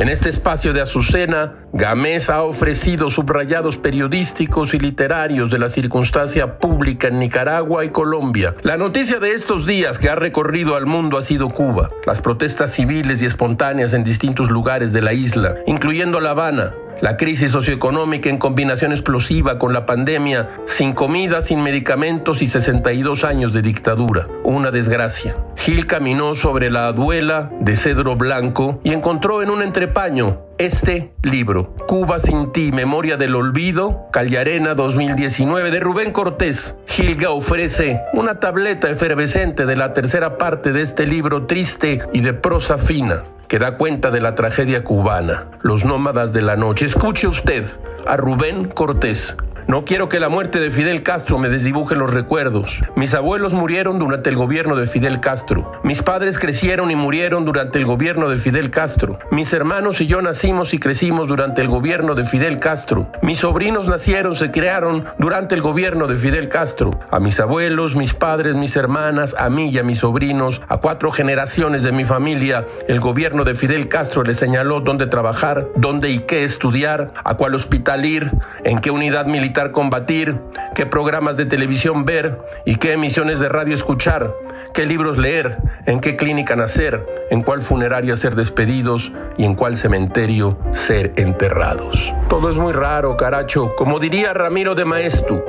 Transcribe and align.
En 0.00 0.08
este 0.08 0.30
espacio 0.30 0.72
de 0.72 0.80
Azucena, 0.80 1.56
Gamés 1.74 2.30
ha 2.30 2.42
ofrecido 2.42 3.10
subrayados 3.10 3.76
periodísticos 3.76 4.72
y 4.72 4.78
literarios 4.78 5.50
de 5.50 5.58
la 5.58 5.68
circunstancia 5.68 6.58
pública 6.58 7.08
en 7.08 7.18
Nicaragua 7.18 7.84
y 7.84 7.90
Colombia. 7.90 8.54
La 8.62 8.78
noticia 8.78 9.20
de 9.20 9.34
estos 9.34 9.66
días 9.66 9.98
que 9.98 10.08
ha 10.08 10.14
recorrido 10.14 10.74
al 10.74 10.86
mundo 10.86 11.18
ha 11.18 11.22
sido 11.22 11.50
Cuba, 11.50 11.90
las 12.06 12.22
protestas 12.22 12.72
civiles 12.72 13.20
y 13.20 13.26
espontáneas 13.26 13.92
en 13.92 14.02
distintos 14.02 14.48
lugares 14.48 14.94
de 14.94 15.02
la 15.02 15.12
isla, 15.12 15.56
incluyendo 15.66 16.18
La 16.18 16.30
Habana, 16.30 16.72
la 17.00 17.16
crisis 17.16 17.50
socioeconómica 17.50 18.28
en 18.28 18.38
combinación 18.38 18.92
explosiva 18.92 19.58
con 19.58 19.72
la 19.72 19.86
pandemia, 19.86 20.48
sin 20.66 20.92
comida, 20.92 21.42
sin 21.42 21.62
medicamentos 21.62 22.42
y 22.42 22.46
62 22.46 23.24
años 23.24 23.52
de 23.52 23.62
dictadura. 23.62 24.28
Una 24.44 24.70
desgracia. 24.70 25.36
Gil 25.56 25.86
caminó 25.86 26.34
sobre 26.34 26.70
la 26.70 26.92
duela 26.92 27.50
de 27.60 27.76
cedro 27.76 28.16
blanco 28.16 28.80
y 28.84 28.92
encontró 28.92 29.42
en 29.42 29.50
un 29.50 29.62
entrepaño 29.62 30.42
este 30.58 31.12
libro, 31.22 31.74
Cuba 31.86 32.20
sin 32.20 32.52
ti, 32.52 32.70
Memoria 32.70 33.16
del 33.16 33.34
Olvido, 33.34 34.08
Callarena 34.12 34.74
2019, 34.74 35.70
de 35.70 35.80
Rubén 35.80 36.12
Cortés. 36.12 36.76
Gilga 36.86 37.30
ofrece 37.30 38.00
una 38.12 38.40
tableta 38.40 38.90
efervescente 38.90 39.64
de 39.64 39.76
la 39.76 39.94
tercera 39.94 40.36
parte 40.36 40.72
de 40.72 40.82
este 40.82 41.06
libro 41.06 41.46
triste 41.46 42.00
y 42.12 42.20
de 42.20 42.34
prosa 42.34 42.76
fina 42.76 43.24
que 43.50 43.58
da 43.58 43.76
cuenta 43.76 44.12
de 44.12 44.20
la 44.20 44.36
tragedia 44.36 44.84
cubana, 44.84 45.48
Los 45.62 45.84
Nómadas 45.84 46.32
de 46.32 46.40
la 46.40 46.54
Noche. 46.54 46.86
Escuche 46.86 47.26
usted 47.26 47.64
a 48.06 48.16
Rubén 48.16 48.68
Cortés. 48.68 49.36
No 49.70 49.84
quiero 49.84 50.08
que 50.08 50.18
la 50.18 50.28
muerte 50.28 50.58
de 50.58 50.72
Fidel 50.72 51.04
Castro 51.04 51.38
me 51.38 51.48
desdibuje 51.48 51.94
los 51.94 52.12
recuerdos. 52.12 52.76
Mis 52.96 53.14
abuelos 53.14 53.52
murieron 53.52 54.00
durante 54.00 54.28
el 54.28 54.34
gobierno 54.34 54.74
de 54.74 54.88
Fidel 54.88 55.20
Castro. 55.20 55.70
Mis 55.84 56.02
padres 56.02 56.40
crecieron 56.40 56.90
y 56.90 56.96
murieron 56.96 57.44
durante 57.44 57.78
el 57.78 57.86
gobierno 57.86 58.28
de 58.28 58.38
Fidel 58.38 58.72
Castro. 58.72 59.20
Mis 59.30 59.52
hermanos 59.52 60.00
y 60.00 60.08
yo 60.08 60.22
nacimos 60.22 60.74
y 60.74 60.80
crecimos 60.80 61.28
durante 61.28 61.62
el 61.62 61.68
gobierno 61.68 62.16
de 62.16 62.24
Fidel 62.24 62.58
Castro. 62.58 63.12
Mis 63.22 63.38
sobrinos 63.38 63.86
nacieron, 63.86 64.34
se 64.34 64.50
crearon 64.50 65.04
durante 65.20 65.54
el 65.54 65.62
gobierno 65.62 66.08
de 66.08 66.16
Fidel 66.16 66.48
Castro. 66.48 66.90
A 67.12 67.20
mis 67.20 67.38
abuelos, 67.38 67.94
mis 67.94 68.12
padres, 68.12 68.56
mis 68.56 68.74
hermanas, 68.74 69.36
a 69.38 69.50
mí 69.50 69.68
y 69.68 69.78
a 69.78 69.84
mis 69.84 69.98
sobrinos, 69.98 70.60
a 70.66 70.78
cuatro 70.78 71.12
generaciones 71.12 71.84
de 71.84 71.92
mi 71.92 72.04
familia, 72.04 72.66
el 72.88 72.98
gobierno 72.98 73.44
de 73.44 73.54
Fidel 73.54 73.86
Castro 73.86 74.24
les 74.24 74.36
señaló 74.36 74.80
dónde 74.80 75.06
trabajar, 75.06 75.68
dónde 75.76 76.10
y 76.10 76.18
qué 76.26 76.42
estudiar, 76.42 77.12
a 77.22 77.36
cuál 77.36 77.54
hospital 77.54 78.04
ir, 78.04 78.32
en 78.64 78.80
qué 78.80 78.90
unidad 78.90 79.26
militar 79.26 79.59
combatir, 79.68 80.36
qué 80.74 80.86
programas 80.86 81.36
de 81.36 81.46
televisión 81.46 82.04
ver 82.04 82.38
y 82.64 82.76
qué 82.76 82.92
emisiones 82.94 83.38
de 83.38 83.48
radio 83.48 83.74
escuchar, 83.74 84.34
qué 84.72 84.86
libros 84.86 85.18
leer, 85.18 85.58
en 85.86 86.00
qué 86.00 86.16
clínica 86.16 86.56
nacer, 86.56 87.06
en 87.30 87.42
cuál 87.42 87.62
funeraria 87.62 88.16
ser 88.16 88.34
despedidos 88.34 89.12
y 89.36 89.44
en 89.44 89.54
cuál 89.54 89.76
cementerio 89.76 90.58
ser 90.72 91.12
enterrados. 91.16 91.96
Todo 92.28 92.50
es 92.50 92.56
muy 92.56 92.72
raro, 92.72 93.16
caracho, 93.16 93.74
como 93.76 94.00
diría 94.00 94.32
Ramiro 94.32 94.74
de 94.74 94.84
Maestu. 94.84 95.42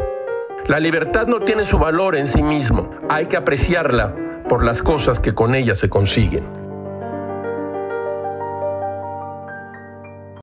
La 0.67 0.79
libertad 0.79 1.25
no 1.27 1.39
tiene 1.39 1.65
su 1.65 1.79
valor 1.79 2.15
en 2.15 2.27
sí 2.27 2.43
mismo, 2.43 2.91
hay 3.09 3.25
que 3.25 3.37
apreciarla 3.37 4.13
por 4.47 4.63
las 4.63 4.83
cosas 4.83 5.19
que 5.19 5.33
con 5.33 5.55
ella 5.55 5.75
se 5.75 5.89
consiguen. 5.89 6.60